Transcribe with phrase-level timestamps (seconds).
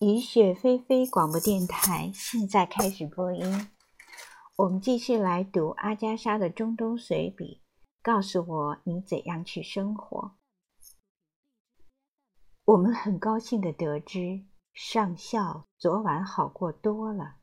[0.00, 3.68] 雨雪霏霏广播电台现在开始播音。
[4.54, 7.62] 我们继续来读阿加莎的中东随笔。
[8.00, 10.36] 告诉我你怎样去生活。
[12.64, 17.38] 我们很高兴的得知上校昨晚好过多了。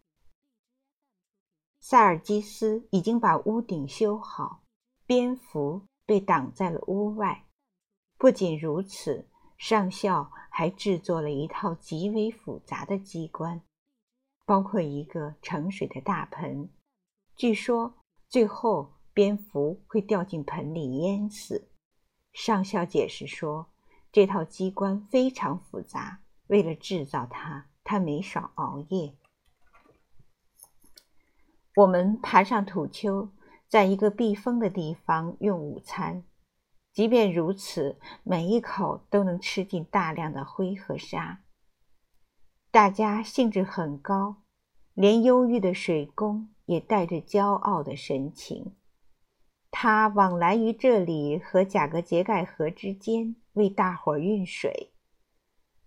[1.81, 4.63] 塞尔基斯已经把屋顶修好，
[5.05, 7.47] 蝙蝠被挡在了屋外。
[8.17, 9.27] 不仅如此。
[9.57, 13.61] 上校还制作了一套极为复杂的机关，
[14.45, 16.69] 包括一个盛水的大盆。
[17.35, 17.95] 据说
[18.27, 21.69] 最后蝙蝠会掉进盆里淹死。
[22.33, 23.69] 上校解释说，
[24.11, 29.15] 这套机关非常复杂，为了制造它，他没少熬夜。
[31.75, 33.29] 我们爬上土丘，
[33.67, 36.23] 在一个避风的地方用午餐。
[36.95, 41.41] 即便如此，每一口都能吃进大量的灰和沙。
[42.71, 44.37] 大家兴致很高，
[44.93, 48.77] 连忧郁的水工也带着骄傲的神情。
[49.69, 54.93] 他往来于这里和贾格杰盖河之间，为大伙儿运水。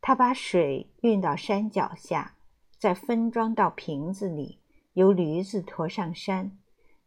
[0.03, 2.37] 他把水运到山脚下，
[2.79, 4.61] 再分装到瓶子里，
[4.93, 6.59] 由驴子驮上山。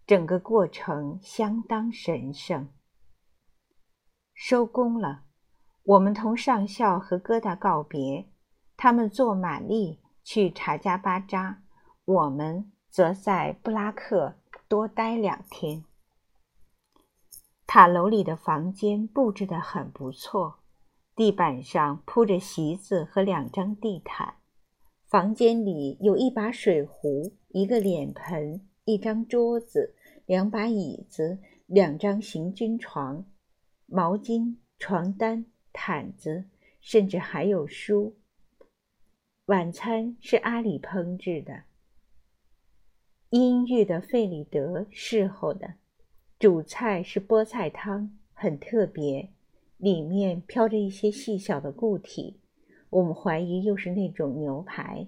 [0.07, 2.67] 整个过程相当神圣。
[4.51, 5.21] 收工了，
[5.81, 8.27] 我们同上校和疙瘩告别。
[8.75, 11.63] 他们坐马力去查加巴扎，
[12.03, 14.35] 我们则在布拉克
[14.67, 15.85] 多待两天。
[17.65, 20.59] 塔楼里的房间布置得很不错，
[21.15, 24.33] 地板上铺着席子和两张地毯。
[25.07, 33.23] 房间里有一把水壶、一个脸盆、一张桌子、两把椅子、两张行军床。
[33.93, 36.45] 毛巾、床单、毯子，
[36.79, 38.15] 甚至还有书。
[39.47, 41.63] 晚餐是阿里烹制的，
[43.31, 45.73] 阴郁的费里德侍候的。
[46.39, 49.29] 主菜是菠菜汤，很特别，
[49.75, 52.39] 里面飘着一些细小的固体，
[52.91, 55.05] 我们怀疑又是那种牛排。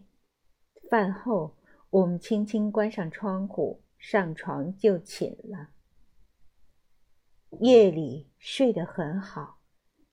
[0.89, 1.55] 饭后，
[1.89, 5.69] 我们轻轻关上窗户，上床就寝了。
[7.59, 9.57] 夜里睡得很好，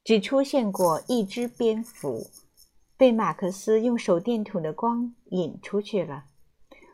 [0.04, 2.30] 只出现过一只蝙蝠，
[2.96, 6.26] 被马克思用手电筒的光引出去了。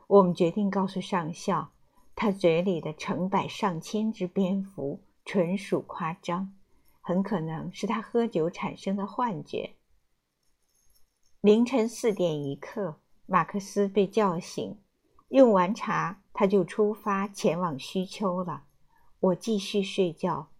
[0.06, 1.72] 我们决定告诉上校，
[2.14, 6.54] 他嘴里的成百上千只蝙蝠纯属夸张，
[7.00, 9.74] 很可能是他喝酒产生的幻觉。
[11.40, 12.96] 凌晨四点一刻，
[13.26, 14.78] 马克思被叫醒，
[15.28, 18.64] 用完茶，他就出发前往虚丘了。
[19.20, 20.50] 我继续睡觉。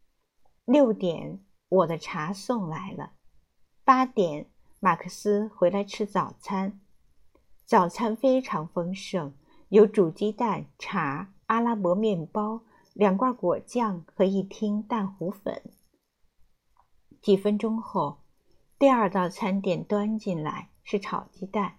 [0.64, 3.12] 六点，我的茶送来了。
[3.84, 4.50] 八点，
[4.80, 6.80] 马克思回来吃早餐。
[7.64, 9.34] 早餐非常丰盛，
[9.68, 12.62] 有煮鸡蛋、茶、阿拉伯面包、
[12.94, 15.62] 两罐果酱和一听蛋糊粉。
[17.20, 18.22] 几分钟后，
[18.78, 21.78] 第二道餐点端进来，是炒鸡蛋。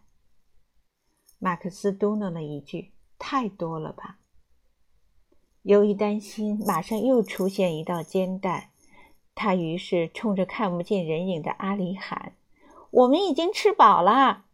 [1.40, 4.20] 马克思嘟囔了一句：“太多了吧？”
[5.68, 8.70] 由于担心马上又出现一道煎蛋，
[9.36, 12.32] 他于是冲着看不见人影的阿里喊
[12.90, 14.46] ：“我们已经吃饱了。”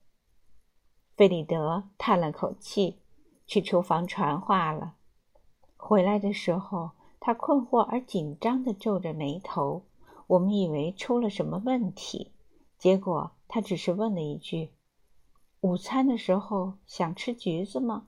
[1.16, 2.98] 费里德叹了口气，
[3.46, 4.96] 去厨房传话了。
[5.78, 9.84] 回来的时候，他困惑而紧张地皱着眉头。
[10.26, 12.32] 我们以为出了什么问题，
[12.80, 14.72] 结果他只是问了一句
[15.62, 18.08] ：“午餐的时候想吃橘子吗？”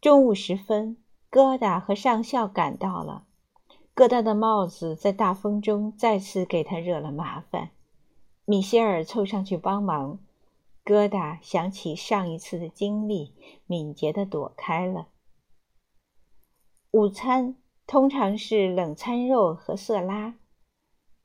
[0.00, 0.96] 中午时分，
[1.28, 3.24] 疙瘩和上校赶到了。
[3.96, 7.70] 疙瘩的帽子在大风中再次给他惹了麻烦。
[8.44, 10.20] 米歇尔凑上去帮忙。
[10.84, 13.34] 疙瘩想起上一次的经历，
[13.66, 15.08] 敏捷地躲开了。
[16.92, 20.36] 午餐通常是冷餐肉和色拉，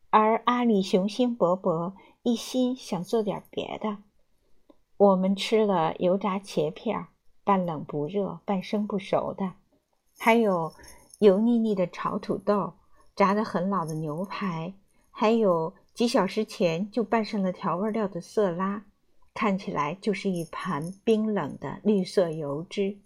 [0.10, 4.00] 而阿里雄心勃勃，一心想做点别的。
[4.98, 7.08] 我们吃了油炸茄片儿。
[7.44, 9.54] 半冷不热、半生不熟的，
[10.18, 10.74] 还有
[11.20, 12.74] 油腻腻的炒土豆、
[13.16, 14.74] 炸得很老的牛排，
[15.12, 18.86] 还有几小时前就拌上了调味料的色拉，
[19.34, 22.98] 看起来就是一盘冰冷的绿色油脂。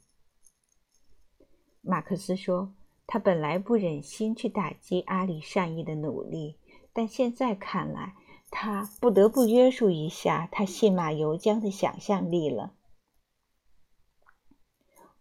[1.81, 2.73] 马克思说
[3.07, 6.57] ：“他本来不忍心去打击阿里善意的努力，
[6.93, 8.13] 但现在看来，
[8.51, 12.73] 他不得不约束一下他信马由缰的想象力了。”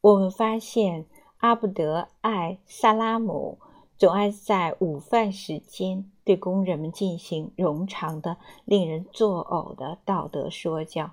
[0.07, 1.05] 我们发现
[1.39, 3.59] 阿布德·艾·萨拉姆
[3.99, 11.11] 总爱在午饭时间对工人们进行冗长的、令人作呕的道德说教。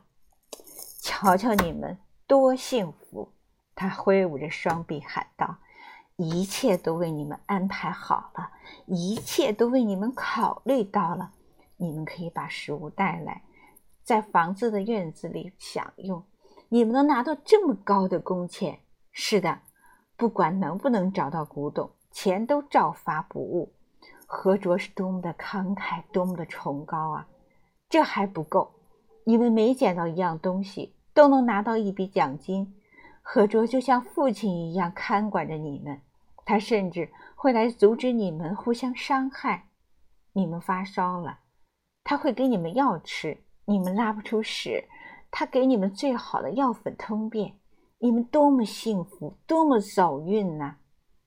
[0.99, 1.97] 瞧瞧你们
[2.27, 3.29] 多幸福！
[3.73, 5.57] 他挥舞着双臂喊道
[6.15, 8.51] ：“一切都为你们安排好了，
[8.85, 11.31] 一切都为你们考虑到了。
[11.77, 13.41] 你们可以把食物带来，
[14.03, 16.23] 在房子的院子里享用。
[16.69, 18.79] 你们能拿到这么高的工钱？
[19.13, 19.59] 是的，
[20.17, 23.71] 不管能不能找到古董，钱都照发不误。
[24.25, 27.27] 何卓是多么的慷慨，多么的崇高啊！
[27.87, 28.73] 这还不够，
[29.23, 32.75] 你们每捡到一样东西，都能拿到一笔奖金。
[33.21, 36.01] 何卓就像父亲一样看管着你们，
[36.43, 39.69] 他甚至会来阻止你们互相伤害。
[40.33, 41.39] 你们发烧了，
[42.03, 44.89] 他会给你们药吃；你们拉不出屎，
[45.29, 47.55] 他给你们最好的药粉通便。
[48.03, 50.75] 你们多么幸福，多么走运呐！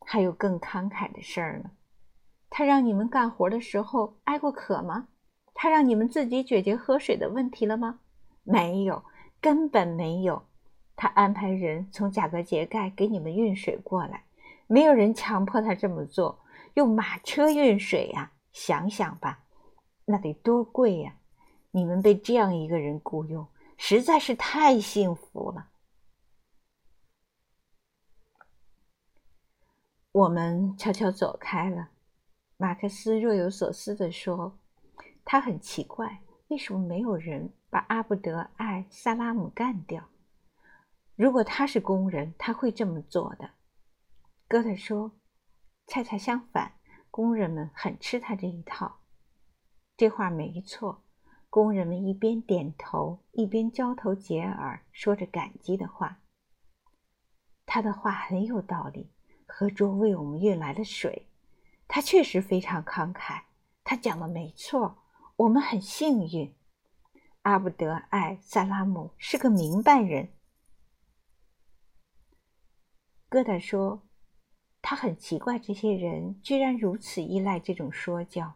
[0.01, 1.71] 还有更慷慨的事儿呢。
[2.51, 5.09] 他让你们干活的时候挨过渴吗？
[5.55, 8.01] 他让你们自己解决喝水的问题了吗？
[8.43, 9.03] 没有，
[9.41, 10.43] 根本没有。
[10.97, 14.25] 他安排人从贾格杰盖给你们运水过来，
[14.67, 16.39] 没有人强迫他这么做。
[16.75, 19.39] 用马车运水呀，想想吧，
[20.05, 21.15] 那得多贵呀！
[21.71, 23.47] 你们被这样一个人雇佣，
[23.79, 25.69] 实在是太幸福了。
[30.17, 31.91] 我们悄悄走开了。
[32.57, 34.59] 马克思若有所思地说
[35.27, 40.09] ：“他很奇怪，为什么没有人把阿布德·艾萨拉姆干掉？
[41.17, 43.51] 如果他是工人，他会这么做的。”
[44.49, 45.13] 哥特说
[45.87, 46.73] ：“恰恰相反，
[47.11, 49.01] 工人们很吃他这一套。”
[49.99, 51.05] 这话没错。
[51.51, 56.23] 工人们一边点头，一边交头接耳，说着感激的话。
[57.67, 59.13] 他的话很有道理。
[59.47, 61.29] 河中为我们运来了水。
[61.89, 63.43] 他确实非常慷慨，
[63.85, 64.99] 他讲的没错，
[65.37, 66.55] 我们很幸运。
[67.43, 70.33] 阿布德·艾萨拉姆是个明白人。
[73.29, 74.03] 戈达说
[74.83, 78.55] ：“他很奇怪，这些人居然如此依赖这种说教。”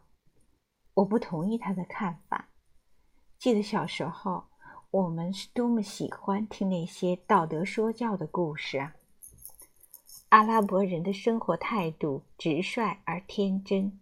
[0.95, 2.49] 我不同意他的看法。
[3.39, 4.49] 记得小时候，
[4.91, 8.93] 我们是多么喜欢听那些道德说教的故事啊！
[10.31, 13.99] 阿拉伯人的生活态度直率而天真。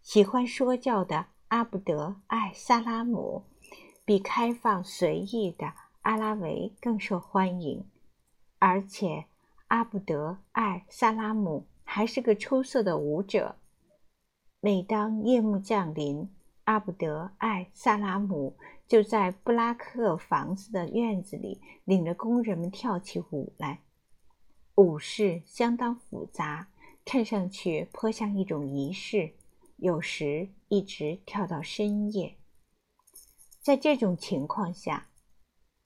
[0.00, 3.44] 喜欢说教的阿布德·艾萨拉姆
[4.06, 7.84] 比开放随意的阿拉维更受欢迎，
[8.58, 9.26] 而且
[9.66, 13.56] 阿布德·艾萨拉姆还是个出色的舞者。
[14.60, 16.30] 每当夜幕降临，
[16.64, 23.80] 阿布德·艾萨拉姆就在布拉克房子的院子里领着工人们跳起舞来。
[24.78, 26.68] 舞式相当复杂，
[27.04, 29.32] 看上去颇像一种仪式，
[29.76, 32.36] 有时一直跳到深夜。
[33.60, 35.08] 在这种情况下，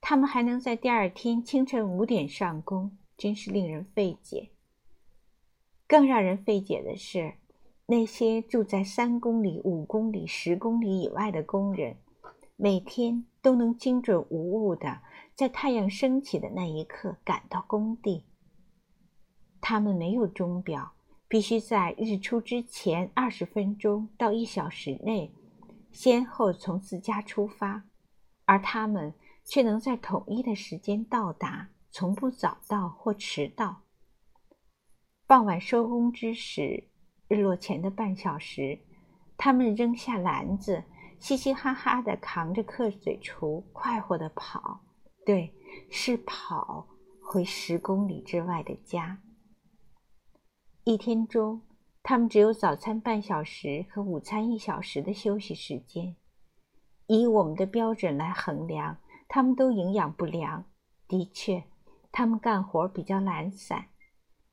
[0.03, 4.50] 他们还能在第二天清晨五点上工，真是令人费解。
[5.87, 7.37] 更让人费解的是，
[7.87, 11.97] 那些住在三公里、五公里、十公里以外的工人，
[12.56, 15.00] 每天都能精准无误的
[15.35, 18.27] 在太阳升起的那一刻赶到工地。
[19.62, 20.93] 他们没有钟表，
[21.29, 25.32] 必须在日出之前二十分钟到一小时内，
[25.93, 27.85] 先后从自家出发，
[28.44, 29.14] 而他们
[29.44, 33.82] 却能在统一的时间到达，从不早到或迟到。
[35.29, 36.89] 傍晚收工之时，
[37.29, 38.81] 日落前的半小时，
[39.37, 40.82] 他们扔下篮子，
[41.20, 44.81] 嘻嘻哈哈地扛着客嘴橱，快活地跑，
[45.25, 45.55] 对，
[45.89, 46.89] 是跑
[47.22, 49.17] 回十公里之外的家。
[50.84, 51.62] 一天中，
[52.03, 56.17] 他们只有早餐半小时和午餐一小时的休息时间。
[57.06, 58.98] 以我们的标准来衡量，
[59.29, 60.65] 他们都营养不良。
[61.06, 61.62] 的确，
[62.10, 63.91] 他们干活比较懒散，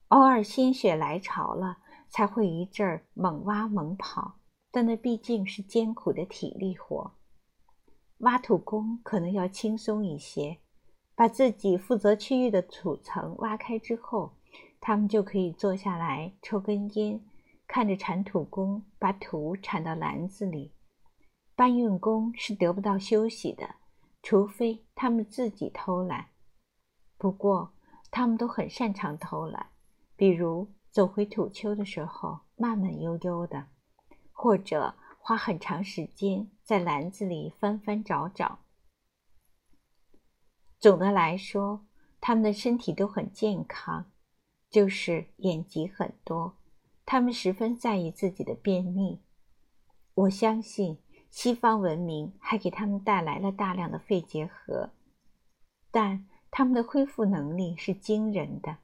[0.09, 4.35] 偶尔心血来潮了，才会一阵儿猛挖猛跑。
[4.69, 7.11] 但那毕竟是艰苦的体力活。
[8.19, 10.59] 挖土工可能要轻松一些，
[11.15, 14.35] 把自己负责区域的土层挖开之后。
[14.81, 17.21] 他们就可以坐下来抽根烟，
[17.67, 20.73] 看着铲土工把土铲到篮子里。
[21.55, 23.75] 搬运工是得不到休息的，
[24.23, 26.27] 除非他们自己偷懒。
[27.17, 27.73] 不过，
[28.09, 29.67] 他们都很擅长偷懒，
[30.15, 33.67] 比如走回土丘的时候慢慢悠悠的，
[34.31, 38.59] 或者花很长时间在篮子里翻翻找找。
[40.79, 41.85] 总的来说，
[42.21, 44.09] 他们的身体都很健康。
[44.69, 46.57] 就是眼疾很多，
[47.05, 49.21] 他们十分在意自己的便秘。
[50.13, 50.99] 我相信
[51.29, 54.91] 西方文明还给他们带来了大量的肺结核，
[55.91, 58.77] 但他们的恢复能力是惊人的。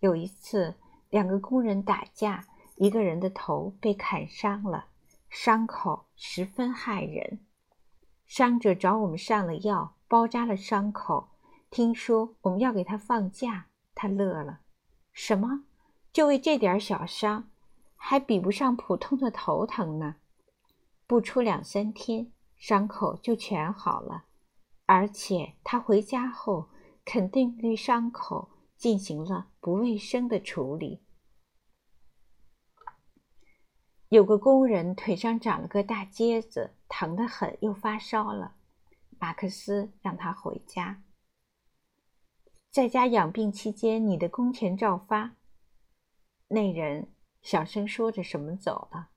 [0.00, 0.74] 有一次，
[1.10, 4.86] 两个工人打架，一个人的头被砍伤了，
[5.28, 7.40] 伤口十分骇人。
[8.26, 11.30] 伤者找我们上了药，包扎了伤口。
[11.70, 14.60] 听说我们要给他放假，他乐了。
[15.16, 15.64] 什么？
[16.12, 17.48] 就为这点小伤，
[17.96, 20.16] 还比不上普通的头疼呢？
[21.06, 24.26] 不出两三天，伤口就全好了，
[24.84, 26.68] 而且他回家后
[27.02, 31.02] 肯定对伤口进行了不卫生的处理。
[34.10, 38.54] 有个工人腿上长了个大疖子，疼得很，又发烧了。
[39.18, 41.02] 马克思让他回家。
[42.70, 45.34] 在家养病期间，你的工钱照发。
[46.48, 47.08] 那人
[47.42, 49.08] 小声说着什么走了。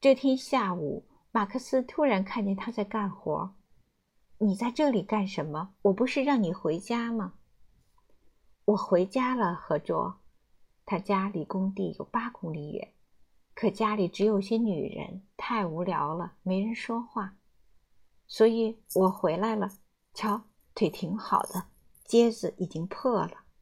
[0.00, 3.54] 这天下午，马克思突然看见他在干活。
[4.38, 5.74] 你在这里干什么？
[5.82, 7.34] 我不是让你回家吗？
[8.66, 10.20] 我回家了，何卓。
[10.84, 12.92] 他家离工地有八公里远，
[13.54, 17.36] 可家里只有些女人，太无聊了，没人说话，
[18.26, 19.70] 所以我回来了。
[20.14, 20.42] 瞧，
[20.74, 21.64] 腿挺好的。
[22.06, 23.45] 结子已经破了。